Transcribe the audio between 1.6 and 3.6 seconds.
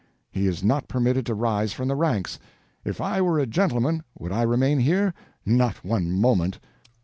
from the ranks. If I were a